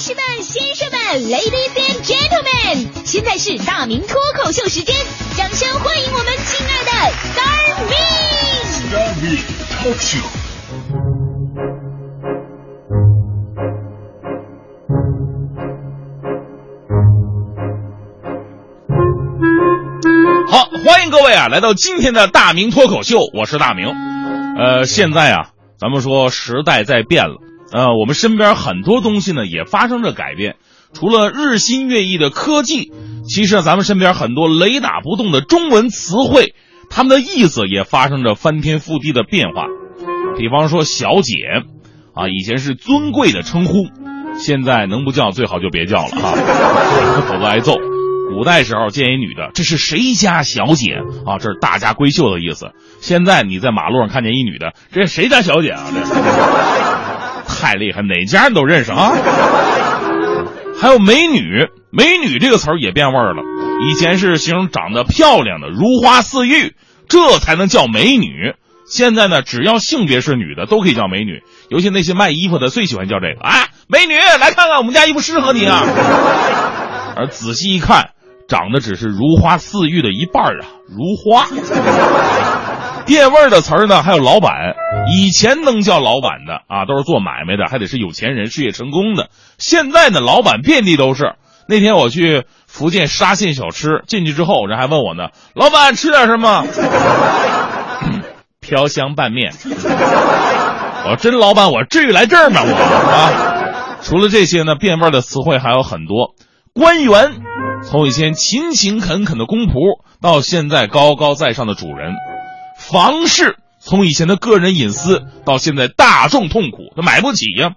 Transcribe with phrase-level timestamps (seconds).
[0.00, 0.98] 士们、先生们
[1.28, 4.96] ，Ladies and Gentlemen，现在是大明脱口秀时间，
[5.36, 6.90] 掌声欢迎我们亲爱的
[7.28, 9.38] Star Me！Starry
[9.76, 10.24] Talk Show。
[20.48, 23.88] 好，欢迎各位啊，来到今天的大明脱口秀，我是大明。
[24.58, 27.36] 呃，现在啊，咱们说时代在变了，
[27.72, 30.56] 呃，我们身边很多东西呢也发生着改变。
[30.92, 32.90] 除了日新月异的科技，
[33.28, 36.54] 其实咱们身边很多雷打不动的中文词汇，
[36.90, 39.66] 它们的意思也发生着翻天覆地的变化。
[40.36, 41.36] 比方说“小姐”，
[42.12, 43.86] 啊，以前是尊贵的称呼，
[44.36, 46.34] 现在能不叫最好就别叫了啊，
[47.28, 47.74] 否则挨揍。
[48.32, 50.94] 古代时候见一女的，这是谁家小姐
[51.26, 51.38] 啊？
[51.38, 52.70] 这是大家闺秀的意思。
[53.00, 55.84] 现在你在马路上看见一女的，这是谁家小姐啊？
[55.92, 56.00] 这
[57.60, 59.12] 太厉害，哪家人都认识啊。
[60.80, 63.42] 还有美女，美女这个词儿也变味儿了。
[63.86, 66.74] 以前是形容长得漂亮的，如花似玉，
[67.08, 68.54] 这才能叫美女。
[68.86, 71.42] 现在呢，只要性别是女的，都可以叫美女。
[71.68, 75.84] 尤其那些卖衣服的最喜欢叫这个啊，美女，来看看我们家衣服适合你啊。
[77.16, 78.10] 而仔细一看，
[78.48, 81.46] 长得只是如花似玉的一半啊，如花。
[83.10, 84.76] 变味儿的词儿呢，还有老板。
[85.12, 89.30] 以前能叫老板的啊，都是做买卖的，还得是有钱人、事业成功的。
[89.58, 91.34] 现在呢，老板遍地都是。
[91.66, 96.64] 那天我去福建沙县小吃，进去之后，人还问我呢：“老板吃点什么？”
[98.62, 99.54] 飘香拌面。
[99.64, 102.60] 我说真老板，我至于来这儿吗？
[102.64, 103.98] 我啊。
[104.02, 106.36] 除了这些呢，变味儿的词汇还有很多。
[106.72, 107.32] 官员，
[107.82, 112.12] 从以前勤勤恳恳的公仆，到现在高高在上的主人；
[112.90, 117.74] 房事，从以前的个人隐私，到现在大众痛苦，他买不起呀。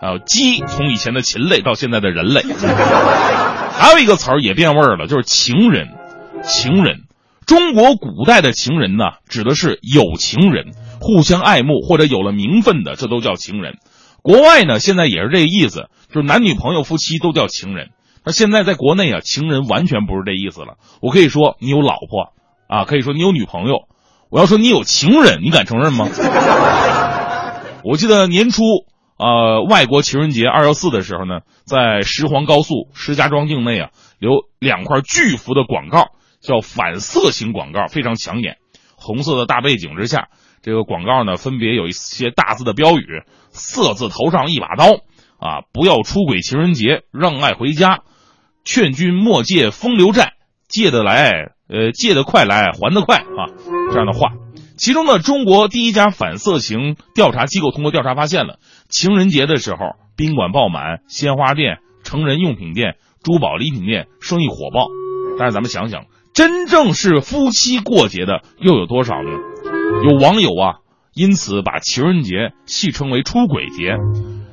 [0.00, 2.40] 还有鸡，从以前的禽类到现在的人类。
[2.40, 5.88] 还有一个词儿也变味儿了，就是情人。
[6.42, 7.02] 情人，
[7.44, 13.76] 中国古代的情人呢，指的是有情人，互相爱慕或者有了名分的，这都叫情人。
[14.22, 17.90] 国外呢，现在也是这个意思，就是男女朋友、夫妻都叫情人。
[18.24, 20.78] 那现在在国内啊，情人完全不是这意思了。
[21.02, 22.32] 我可以说你有老婆
[22.68, 23.80] 啊，可以说你有女朋友。
[24.30, 26.08] 我要说你有情人，你敢承认吗？
[27.84, 28.62] 我记得年初，
[29.18, 36.08] 呃，外国情人节二幺四的时候呢，在石黄高速石家庄境内啊，有两块巨幅的广告，
[36.40, 38.56] 叫反色情广告，非常抢眼。
[38.96, 40.28] 红色的大背景之下，
[40.62, 43.22] 这个广告呢，分别有一些大字的标语
[43.52, 44.86] ：“色字头上一把刀，
[45.38, 48.00] 啊，不要出轨情人节，让爱回家。”
[48.64, 50.32] 劝君莫借风流债，
[50.66, 53.50] 借得来，呃，借得快来还得快啊，
[53.90, 54.32] 这样的话。
[54.76, 59.78] 其中呢，中国第一家反色情调查机构通过调查发现了，情人节的时候，
[60.16, 64.88] 宾馆爆满，鲜花店、成人用品店、珠宝礼品店生意火爆。
[65.38, 66.04] 但是咱们想想，
[66.34, 69.30] 真正是夫妻过节的又有多少呢？
[70.04, 70.76] 有网友啊，
[71.14, 73.96] 因此把情人节戏称为出轨节，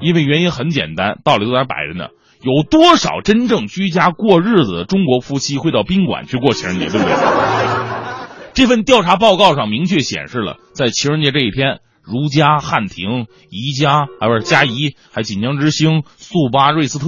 [0.00, 2.08] 因为原因很简单，道理都在摆着呢。
[2.42, 7.14] 有多少真正居家过日子的中国夫妻会到宾馆去过情人节，对不对？
[8.54, 17.06] 这份调查报告上明确显示了，在情人节这一天，如家、汉庭、宜家，还不是佳怡，还锦江之星、速八、瑞斯特，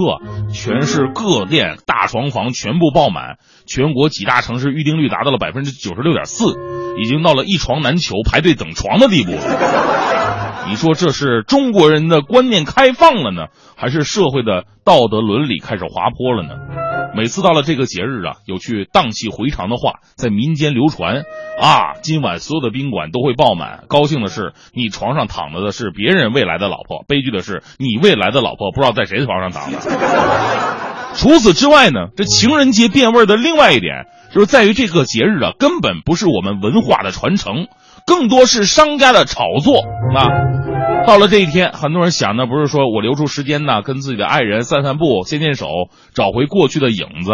[0.53, 6.53] 全市各店大床房全部爆满，全国几大城市预订率达到了百分之九十六点四，
[6.97, 10.67] 已经到了一床难求、排队等床的地步了。
[10.67, 16.49] 你说这是中国人的观念开放了呢，还是社会的道德伦理开始滑坡了呢？
[17.15, 21.23] 每次到了这个节日啊，有句荡气回肠的话在民间流传
[21.59, 23.85] 啊，今晚所有的宾馆都会爆满。
[23.87, 29.79] 高兴的是，你床上躺着的是别人未来的老婆；悲剧的是，你未来的老婆不知道在谁床上躺着。
[31.15, 37.67] 除此之外呢，这情人节变味的另外一点，就是在于这个节日啊，根本不是我们文化的传承。
[38.07, 39.83] 更多是商家的炒作
[40.15, 41.05] 啊！
[41.05, 45.67] 到了这一天，很多人想的不是说我留出时间呢，跟自己的爱人散散步、牵牵手，
[46.15, 47.31] 找回过去的影子，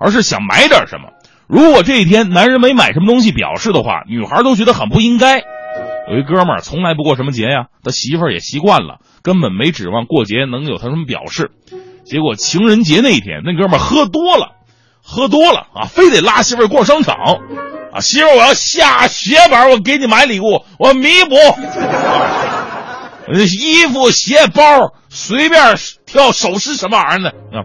[0.00, 1.10] 而是想买点什么。
[1.46, 5.38] 如果这一天男人没买什么东西表示的话，女孩都觉得很不应该。
[6.10, 11.52] 有一哥们儿从来不过什么节呀，他媳妇儿也习惯了，根本没指望过节能有他什么表示。
[12.08, 14.52] 结果情人节那一天，那哥们喝多了，
[15.02, 17.14] 喝多了啊，非得拉媳妇逛商场。
[17.92, 21.34] 啊，媳妇，我要下血本，我给你买礼物，我弥补。
[23.60, 24.62] 衣服、鞋、包，
[25.08, 25.76] 随便
[26.06, 27.64] 挑，首饰什么玩意儿的啊？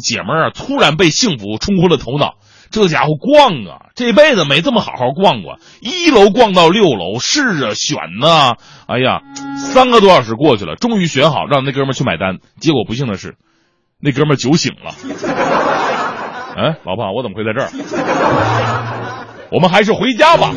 [0.00, 2.34] 姐们儿啊，突然被幸福冲昏了头脑。
[2.70, 5.58] 这家伙逛啊，这辈子没这么好好逛过。
[5.80, 8.54] 一楼逛到六楼，试着，选呢。
[8.86, 9.20] 哎呀，
[9.56, 12.38] 三个多小时过去了，终于选好，让那哥们去买单。
[12.60, 13.36] 结果不幸的是，
[14.00, 14.94] 那哥们酒醒了。
[16.56, 17.68] 哎，老婆，我怎么会在这儿？
[19.50, 20.52] 我们还是回家吧。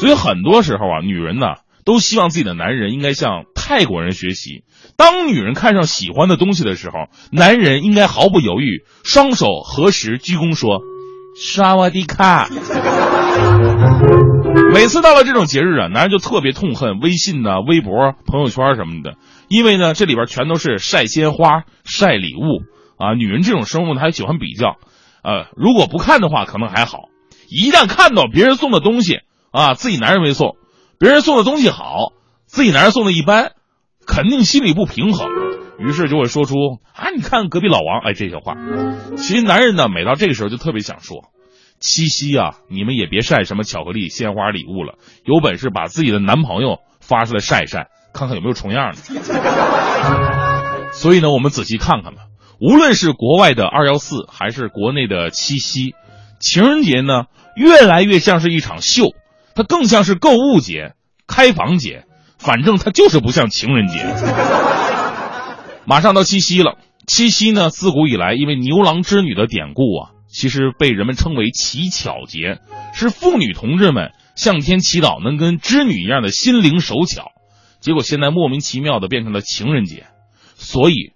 [0.00, 1.46] 所以很多时候啊，女人呢
[1.84, 4.64] 都希望自己的男人应该向泰国人学习。
[4.96, 10.80] 当女人看上喜欢的东西的时候，男人应该毫不犹豫，双手合十鞠躬说
[11.40, 12.48] ：“沙瓦迪卡。
[14.72, 19.14] ”每次到了这种节日啊，男人就特别痛恨微信呐、微博、朋友圈什么的，
[19.48, 22.62] 因为呢，这里边全都是晒鲜花、晒礼物
[22.98, 23.14] 啊。
[23.14, 24.76] 女人这种生物呢，还喜欢比较，
[25.22, 27.08] 呃，如果不看的话，可能还好；
[27.48, 29.20] 一旦看到别人送的东西
[29.52, 30.56] 啊，自己男人没送，
[30.98, 32.12] 别人送的东西好，
[32.46, 33.52] 自己男人送的一般，
[34.08, 35.28] 肯定心里不平衡，
[35.78, 36.54] 于是就会说出
[36.94, 38.56] 啊，你看隔壁老王，哎，这些话。
[39.16, 41.30] 其实男人呢，每到这个时候就特别想说。
[41.78, 48.98] 七夕啊，你们也别晒什么巧克力、鲜花、礼物了，有本事把自己的男朋友发出来晒一晒，看看有没有重样的。
[50.90, 52.22] 所以呢，我们仔细看看吧。
[52.60, 55.94] 无论是国外的二幺四，还是国内的七夕，
[56.40, 59.12] 情人节呢，越来越像是一场秀，
[59.54, 60.94] 它更像是购物节、
[61.28, 62.06] 开房节，
[62.38, 63.98] 反正它就是不像情人节。
[65.84, 70.10] 马上到七夕了，七夕呢，自古以来因为牛郎织女的典故啊。
[70.30, 72.58] 其实被人们称为乞巧节，
[72.92, 77.32] 是妇女同志们向天祈祷能跟织女一样的心灵手巧。
[77.80, 80.04] 结果现在莫名其妙的变成了情人节。
[80.54, 81.12] 所以，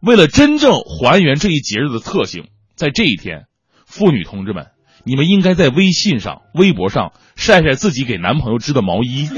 [0.00, 3.44] 为了真正还原这一节日的特性，在这一天，
[3.86, 4.66] 妇女同志们，
[5.04, 9.28] 你们应该在微信上、微博上晒晒自己给男朋友织的毛衣，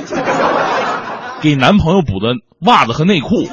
[1.41, 3.49] 给男朋友补的袜子和内裤，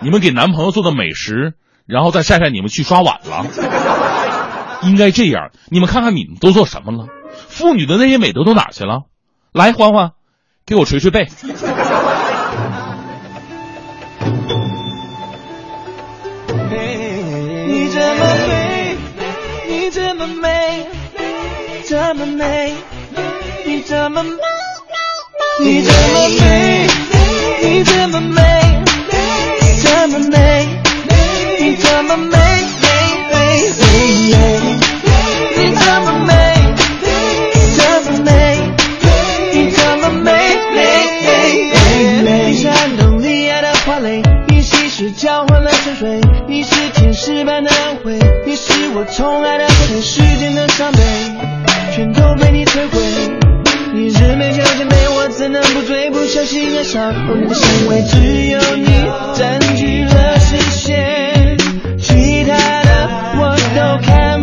[0.00, 1.54] 你们给男朋友做的美食。
[1.86, 3.46] 然后再晒晒你们去刷碗了，
[4.82, 5.52] 应该这样。
[5.70, 7.06] 你们看看你们都做什么了？
[7.48, 9.02] 妇女的那些美德都哪去了？
[9.52, 10.10] 来，欢欢，
[10.66, 11.28] 给我捶捶背。
[17.68, 18.96] 你这么美，
[19.68, 20.88] 你这么美，
[21.86, 22.74] 这么美，
[23.64, 24.24] 你这么，
[25.58, 26.86] 你这么美，
[27.62, 28.42] 你这么美，
[29.82, 30.68] 这么美。
[31.58, 32.36] 你这么美，
[32.82, 32.88] 美
[33.32, 33.36] 美
[33.80, 34.34] 美，
[35.56, 36.32] 你这么美，
[37.76, 38.60] 这么美，
[39.52, 40.30] 你这么美，
[40.74, 40.78] 美
[42.22, 42.50] 美。
[42.50, 51.02] 你煽动你爱的花蕾，你稀释交换了春水，你是天使般的安慰，你是我宠爱的全世界的伤悲，
[51.94, 53.55] 全都被你摧毁。
[53.92, 56.10] 你是美酒见美，我怎能不醉？
[56.10, 58.18] 不小心爱上你的香味，只
[58.50, 58.86] 有你
[59.34, 61.56] 占据了视线。
[61.98, 64.35] 其他的我都看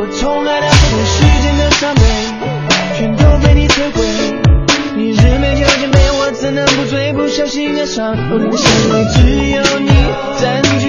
[0.00, 2.00] 我宠爱的全世界的伤悲，
[2.96, 4.00] 全都被你摧毁。
[4.96, 7.12] 你日没酒精杯，我怎能不醉？
[7.12, 9.90] 不小心爱上你的香味，只有你
[10.40, 10.88] 占据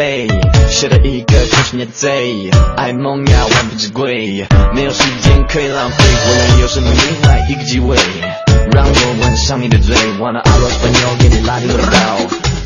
[0.00, 0.26] 飞，
[0.70, 7.98] 写了一个故事你贼，爱梦呀万不之贵，没有时间可以浪费，我能有什么名来一个机会，
[8.72, 12.16] 让我吻上你的嘴，wanna I was when you 给你拉近我的刀，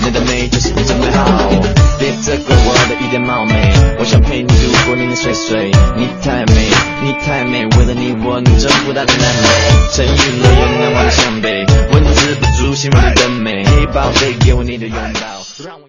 [0.05, 1.51] 你的美就是你真美好，
[1.99, 6.71] 别责怪我的一点冒昧，我想陪你度过年年岁岁，你太美，
[7.03, 9.49] 你太美，为了你我能征服大江南北，
[9.93, 15.21] 沉鱼落雁难忘的伤悲，文字不足形容你的美，嘿宝贝给我你的拥抱，
[15.67, 15.89] 让我。